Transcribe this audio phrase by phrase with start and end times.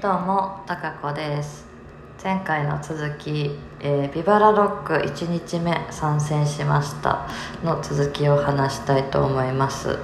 [0.00, 1.66] どうも、たかこです。
[2.24, 3.50] 前回の続き、
[3.80, 7.28] えービバラロック1日目参戦しました
[7.62, 9.98] の続きを話したいと思います。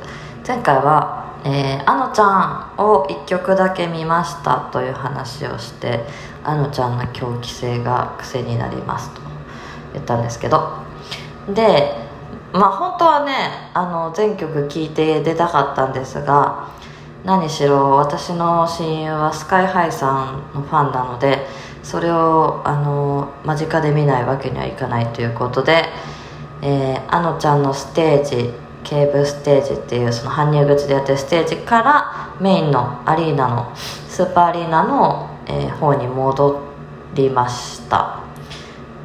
[0.46, 6.00] 前回は、えーあのちゃんを1曲だけ見ましたという話をして、
[6.44, 9.22] あのちゃんの狂気性が癖になりますと
[9.94, 10.74] 言ったんですけど、
[11.48, 11.94] で、
[12.52, 13.32] まあ本当はね、
[13.72, 16.68] あの全曲聴いて出たかったんですが、
[17.26, 21.44] 何しろ私の親友はスカイハイさんのファンなので
[21.82, 25.86] それをあの間近で見ないわけにはいかないということで、
[26.62, 28.52] えーあのちゃんのステージ
[28.84, 36.60] ケーブステージっていうその搬入口でやってるステージからメインのアリーナのスーパーアリーナの、えー方に戻
[37.14, 38.20] りました。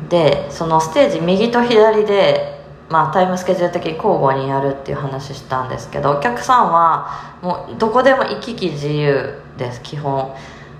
[0.09, 2.50] でそのステージ右と左で
[2.91, 10.35] まあ、タイムスケジュール的に交互にやるっていう話したんですけどお客さんはもうどこでも行き来自由です基本。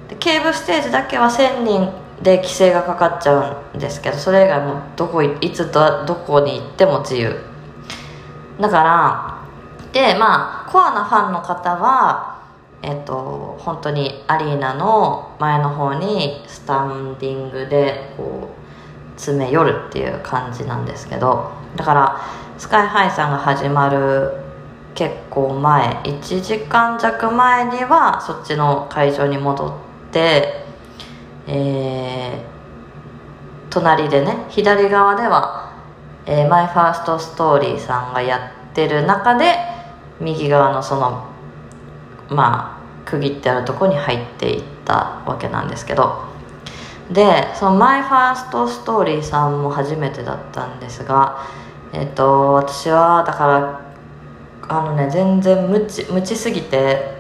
[0.09, 1.89] でケーブステージだけは1000人
[2.21, 7.39] で規制がかかっちゃうんですけどそれ以外もどこいいつどどこに行っても自由。
[8.59, 9.41] だから
[9.93, 12.41] でまあコアなファンの方は
[12.81, 22.21] えっと本当にアリーナの前の方にスタンディングでこう詰め寄るっていう感じなんですけどだから
[22.57, 24.33] スカイハイさんが始まる
[24.93, 30.65] 結構前1時間弱前にはそっちの会場に戻って
[31.47, 32.51] えー
[33.71, 35.73] 隣でね左側では、
[36.25, 39.55] えーマイファーストストーリーさんがやってる中で
[40.19, 41.25] 右側のその
[42.29, 46.30] まあ区切ってあるとこに入っていったわけなんですけど
[47.11, 51.39] でそのマイファーストストーリーさんも初めてだったんですが
[51.93, 53.81] えっ、と私はだから
[54.69, 57.17] あのね全然無知無知すぎて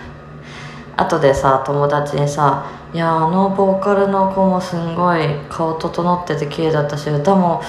[0.96, 2.64] 後でさ友達にさ
[2.94, 7.60] 「いやあのボーカルの子もすんごい顔整ってて綺麗だったし歌も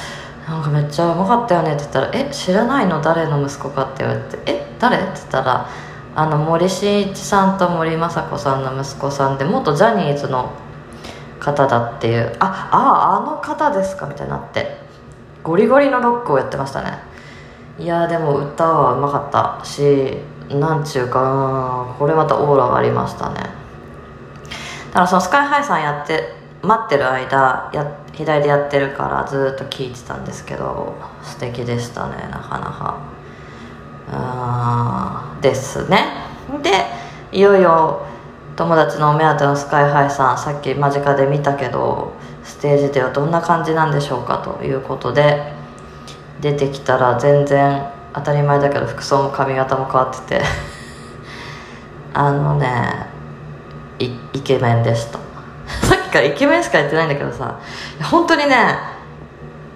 [0.48, 3.02] なんかめっちゃうまかったよね」って言ったら「え知らないの？
[3.02, 5.66] 誰の息子か?」って言われて「え誰?」って言ったら
[6.16, 10.50] あの森進一さんと森昌子さんの息子さんで元ジャニーズの
[11.46, 12.36] 方だっていう。
[12.40, 14.78] あああの方ですかみたいになって。
[15.44, 16.98] ゴリゴリのロックをやってましたね。
[17.78, 20.18] いやでも歌はうまかったし
[20.50, 23.36] なんちゅうかこれまたオーラがありましたね。
[23.36, 23.42] だ
[24.94, 26.34] からそのスカイハイさんやって
[26.64, 32.98] 待ってる間や左でやってるからずっと聴いてたんですけど素敵でしたねなかなか。
[34.08, 36.06] うーんですね。
[36.64, 36.72] で
[37.32, 38.02] いよいよ
[38.56, 45.54] 友達のお目当てのスカイハイさんさっき間近で見たけどステージではどんな感じなんでしょうかということで
[46.40, 50.42] 出てきたら全然当たり前だけど服装も髪型も変わってて
[52.14, 53.08] あのね
[54.00, 55.20] イケメンでした。
[55.88, 57.56] さっきからイケメンしか言ってないんだけどさ
[58.04, 58.78] 本当にね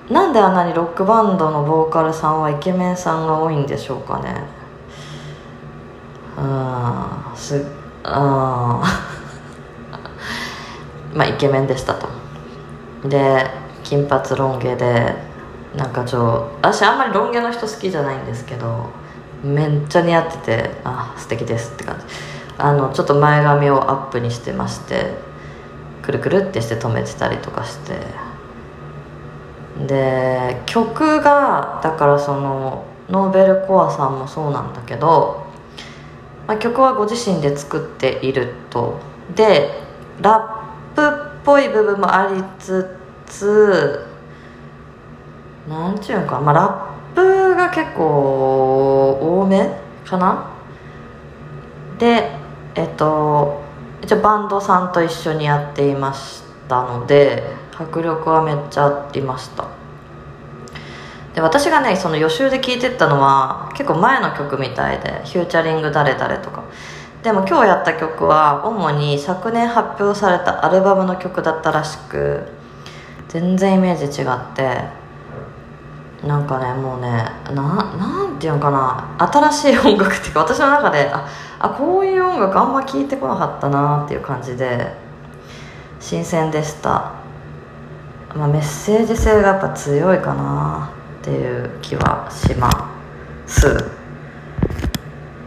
[0.09, 4.43] なんであんなにロックバンドのボーカルさんはイケメンさんが多いんでしょうかね。
[6.37, 7.78] うんすうん
[11.13, 12.07] まあイケメンでしたと。
[13.05, 13.45] で
[13.83, 15.15] 金髪ロン毛で
[15.75, 18.89] なんかちょ私あんまりロン毛の人好きじゃないんですけど
[19.43, 22.05] めっちゃ似合っててあ素敵ですって感じ。
[22.57, 25.13] あのちょっと前髪をアップにしてまして
[26.01, 27.93] くるくるってして止めてたりとかして。
[29.87, 35.38] で曲がだからそのノーベルコアさんもそうなんだけど、
[36.49, 38.97] まあ、曲はご自身で作っていると。
[39.35, 39.69] で
[40.19, 44.03] ラップっぽい部分もありつつ
[45.67, 49.69] なんちゅうんか、まあ、ラップが結構多め
[50.03, 50.49] かな。
[51.99, 52.31] で
[52.73, 53.61] えっと
[54.01, 57.43] 一応バンドさんと一緒にやっていましたので
[57.77, 59.78] 迫力はめっちゃありました。
[61.39, 66.63] で私がねその予習で聴いてったのは結構前の曲みたいで「フューチャリング誰々」とか。
[67.23, 72.47] でも今日やった曲は主に昨年発表されたアルバムの曲だったらしく
[73.27, 74.85] 全然イメージ違って
[76.25, 77.09] なんかねもうね
[77.53, 77.61] な
[77.97, 81.27] なんていうのかな新しい音楽っていうか私の中であ
[81.59, 84.89] あこういう音楽あんま聞いてこなかったなっていう感じで
[85.99, 87.11] 新鮮でした、
[88.33, 90.98] まあ、メッセージ性がやっぱ強いかな。
[91.29, 92.69] っていう気はしま
[93.45, 93.85] す。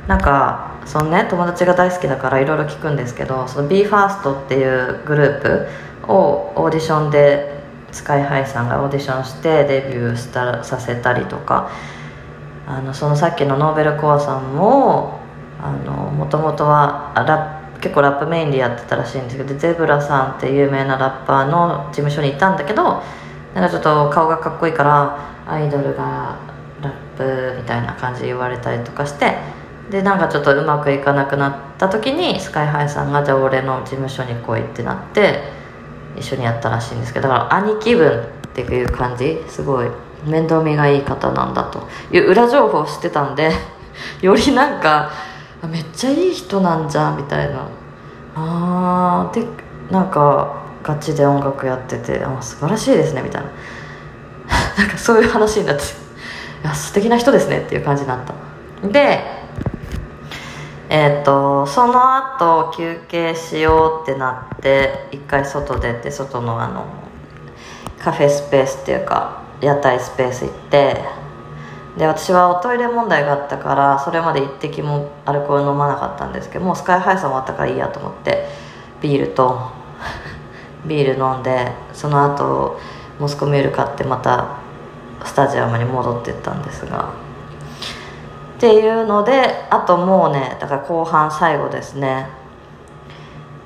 [0.07, 7.61] なんかそのね友達が大好きだからいろいろ聞くんですけどその BE:FIRST っていうグループをオーディションで
[7.93, 11.71] スカイハイさんがオーディションしてデビューしたさせたりとか
[12.67, 15.21] あのそのさっきのノーベルコアさんも
[16.17, 23.03] もともとはラ結構ラップメインでやってたらしいんですけどゼブラさんって有名なラッパーの事務所にいたんだけど
[23.55, 26.39] なんかちょっと顔がかっこいいからアイドルが
[26.81, 29.37] ラップみたいな感じで言われたりとかして
[29.91, 35.43] でなんかちょっとうまくいかなくなった時にスカイハイさんがじゃあ俺の事務所に来いってなって
[36.17, 39.39] 一緒にやったらしいんですけどだから兄貴分っていう感じ。
[39.49, 39.89] すごい
[40.27, 43.51] 面倒見がいい方なんだという裏情報を知ってたんで
[44.23, 45.11] よりなんか
[45.69, 47.67] めっちゃいい人なんじゃんみたいな。
[48.35, 49.47] あーで
[49.91, 53.49] なんかガチで音楽やっててあ素晴らしいですねみたいな。
[54.79, 55.83] なんかそういう話になって
[56.65, 58.89] いや素敵な人ですねっていう感じになった。
[58.89, 59.43] で
[60.89, 66.85] えっ、とその後休憩しようってなって一回外出て外のあの
[67.99, 71.03] カフェスペースっていうか屋台スペース行って
[71.97, 78.49] で私はおトイレ問題があったからそれまで一滴もアルコール飲まなかったんですけどもうスカイハイさん終わったからいいやと思って
[79.01, 79.82] ビールと
[80.87, 82.81] ビール飲んでその後
[83.19, 84.59] モスコミュール買ってまた
[85.25, 87.11] スタジアムに戻ってったんですが。
[88.57, 92.29] っていうのであともうねだから後半最後ですね。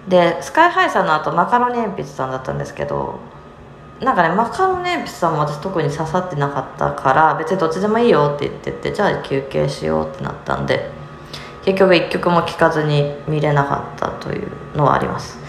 [0.09, 3.19] でスカイハイさんの後マカロニ鉛筆さんだったんですけど
[4.01, 10.91] なんかねマカロニ鉛筆さんも私特に刺さってなかったから別にどっちでもいいよって言っててじゃあ休憩しようってなったんで
[11.65, 15.46] 結局1曲も聴かずに見れなかったというのはあります。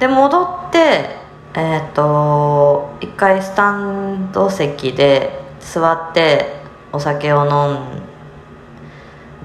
[0.00, 1.20] で戻って
[1.54, 6.46] えっ、と一回スタンド席で座って
[6.92, 8.02] お酒を飲ん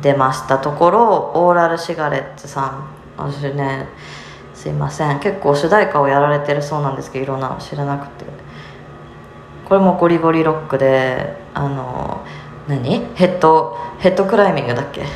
[0.01, 0.59] 出ました。
[0.59, 2.87] ところオーラルシガレッツさん
[3.17, 3.87] 私ね
[4.53, 5.19] すいません。
[5.19, 8.25] 結構主題歌をやられてるそうなんですけどいろんなの知らなくて。
[9.67, 12.23] これもゴリゴリロックであの
[12.67, 13.03] 何？
[13.15, 15.01] ヘッドヘッドクライミングだっけ？
[15.01, 15.07] 違う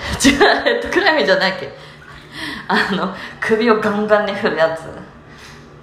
[0.63, 1.71] ヘッドクライミングじゃないっけ？
[2.67, 4.81] あの首をガンガンに振るやつ。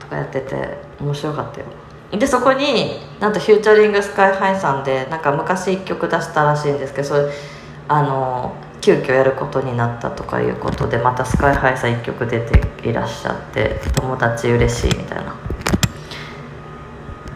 [0.07, 1.67] とかやってて面白かったよ。
[2.13, 7.33] でそこになんとフューチャリングスカイハイさんでなんか昔1曲出したらしいんですけどそれ
[7.89, 15.35] あの急遽やることになったとかいうことでまたスカイハイさん1曲出ていらっしゃって友達嬉しいみたいな。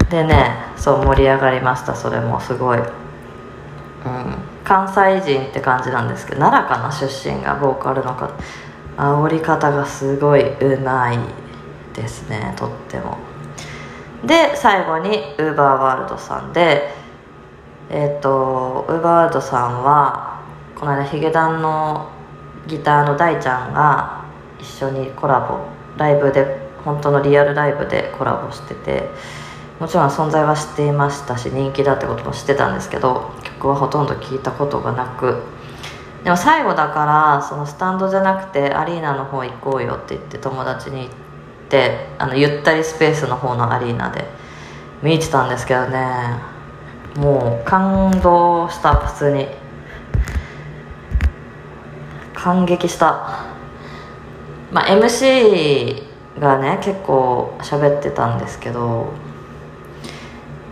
[0.09, 1.97] でねそう盛り上がりました。
[1.97, 2.85] それもすごい、うん、
[4.65, 6.93] 関西人って感じなんですけど奈良かな？
[6.93, 8.31] 出身がボーカルの方。
[8.97, 11.19] 煽り方がすごいうまい。
[12.01, 13.19] ですねとっても。
[14.25, 16.93] で最後にウーバーワールドさんで
[17.89, 20.43] えっ、とウーバーワールドさんは
[20.79, 22.11] この間ヒゲダンの
[22.67, 24.25] ギターの大ちゃんが
[24.61, 25.59] 一緒にコラボ
[25.97, 29.09] ライブで本当のリアルライブでコラボしてて
[29.79, 35.43] もちろん存在は知っていましたし人気だってことも知ってたんですけど曲はほとんど聞いたことがなく
[36.25, 41.11] でも最後だからそのスタンドじゃなくてアリーナの方行こうよって言って友達に行っ
[41.71, 44.25] てあのゆったりスペースの方のアリーナで
[45.03, 46.35] 見てたんですけどね。
[47.17, 49.47] もう感動した普通に。
[52.35, 53.47] 感激した。
[54.73, 56.03] まあ MC
[56.39, 59.13] がね結構喋ってたんですけど、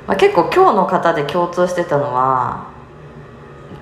[0.06, 2.68] まあ、結構今日の方で共通してたのは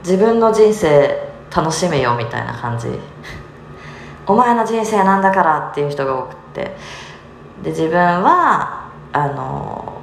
[0.00, 2.88] 自分の人生楽しめよみたいな感じ。
[4.29, 6.76] お前の人生なんだからっていう人が多くて。
[7.63, 10.03] で自分はあの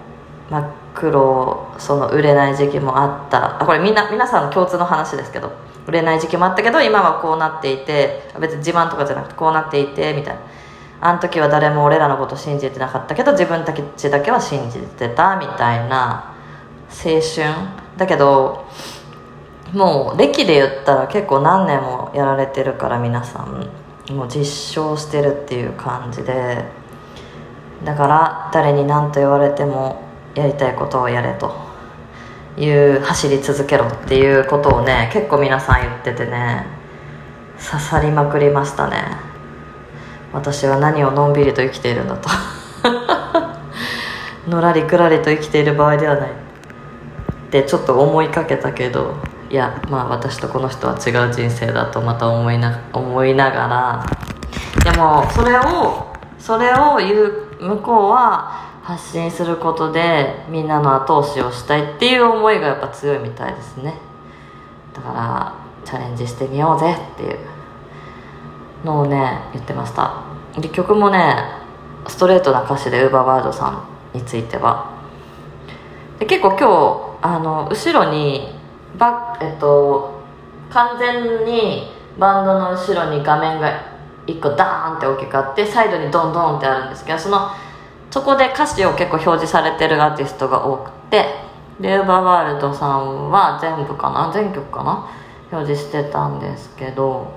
[0.49, 3.61] 真っ黒その売れない時期もあった。
[3.61, 5.51] あこれみんな皆さんの共通の話ですけど。
[5.87, 10.41] 売れない時期もあったけど今はこうなっていて別に自慢とかじゃなくてこうなっていてみたいな。
[11.01, 16.33] あの時は誰も俺らのこと信じてなかったけど自分たちだけは信じてたみたいな。
[16.89, 17.53] 青春。
[17.97, 18.65] だけど
[19.73, 23.67] もう歴で言ったら結構何年もやられてるから皆さん。
[24.09, 26.63] もう実証してるっていう感じで。
[27.83, 30.03] だから誰に何と言われても
[30.35, 31.73] やりたいことをやれと。
[32.57, 36.65] いう走り続けろっていうことをね結構皆さん言っててね
[37.57, 39.03] 刺さりまくりましたね。
[40.33, 42.29] 私は何をのんびりと生きているんだと。
[44.49, 46.29] のらりくらりと生きている場合ではない。
[46.29, 46.31] っ
[47.51, 49.13] てちょっと思いかけたけど
[49.49, 54.05] いやまあ私とこの人は違う人生だとまた思いな思いながら。
[54.83, 63.95] でもそれをそれを言う向こうは発信することでみんなの後押しをしたいっていう思いがやっぱ強いみたいですね。
[64.93, 65.53] だから
[65.85, 67.39] チャレンジしてみようぜっていう
[68.83, 70.23] のをね言ってました。
[70.59, 71.35] で曲もね
[72.07, 73.69] ストレートな歌詞で UberWorld さ
[74.13, 74.91] んについては。
[76.19, 78.53] で結構今日あの後ろに
[78.97, 80.21] バえっと
[80.69, 83.92] 完全にバンドの後ろに画面が
[84.27, 87.49] 1個ダーンって大きくあってサイドにドンドンってあるんですけどその
[88.11, 91.25] そこで歌詞を結構表示されてるアーティストが多くて
[91.79, 95.09] でウーバーワールドさんは全部かな全曲かな？
[95.51, 97.33] 表示してたんですけど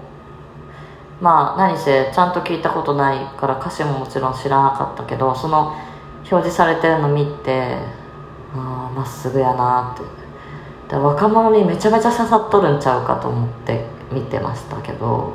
[1.21, 5.75] まあ何せちゃんと聞いたことないから歌詞ももちろん知らなかったけどその
[6.19, 7.79] 表示されてるの見て
[8.55, 10.05] ああまっすぐやなって。
[10.89, 15.35] で若者にめちゃめちゃ刺さっとるんちゃうかと思って見てましたけど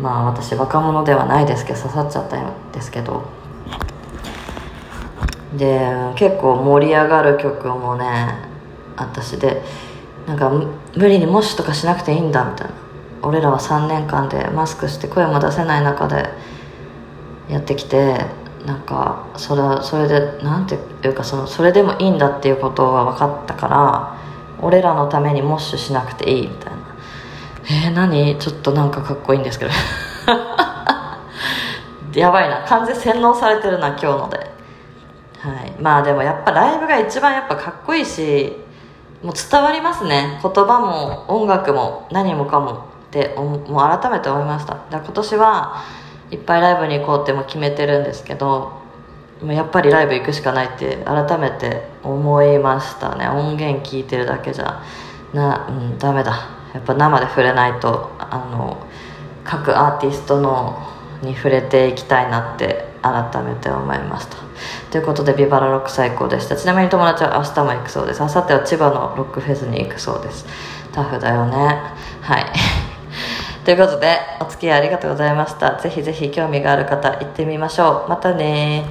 [0.00, 3.24] まあ私若者ではないですけど刺さっちゃったんですけど。
[5.56, 5.80] で
[6.16, 8.34] 結構盛り上がる曲もね
[8.96, 9.62] 私で
[10.26, 12.74] なんか無理にモッシュとかしなくていいんだみたいな。
[13.22, 16.28] 俺らは3年間でマスクして声も出せない中で
[17.48, 18.18] やってきて
[18.66, 20.78] なんかそれはそれでなんてい
[21.08, 24.16] うかそのそれでもいいんだっていうことが分かったから
[24.60, 26.77] 俺らのためにモッシュしなくていいみたいな。
[27.70, 28.38] えー、何？
[28.38, 29.70] ちょっとなんかかっこいいんですけど。
[32.14, 32.64] やばいな。
[32.66, 34.38] 完全洗脳されてるな今日ので。
[34.38, 34.44] は
[35.66, 35.72] い。
[35.80, 38.56] まあでもやっぱライブが一番やっぱかっこいいし
[39.22, 40.40] もう伝わりますね。
[40.42, 42.88] 言葉も音楽も何もかも。
[43.08, 44.74] ってもう改めて思いました。
[44.90, 45.82] だ今年は
[46.30, 48.72] いっぱいライブに行こうっても決めてるんですけど
[49.42, 53.28] もうやっぱりライブ行くしかないって改めて思いましたね。
[53.28, 54.82] 音源聞いてるだけじゃ
[55.32, 56.57] な、うん、ダメだ。
[56.74, 58.86] やっぱ生で触れないとあの
[59.44, 60.86] 各アーティストの
[61.22, 64.36] に触れていきたいなって改めて思いました。
[64.90, 66.56] ということでビバラロック最高でした。
[66.56, 68.20] ちなみに友達は明日も行くそうです。
[68.20, 70.46] 明後日は千葉のロックフェスに行くそうです。
[70.92, 71.56] タフだよね。
[72.20, 72.46] はい。
[73.64, 75.76] ということでお付き合いありがとうございました。
[75.76, 78.10] ぜひぜひ興味がある方行ってみましょう。
[78.10, 78.84] またね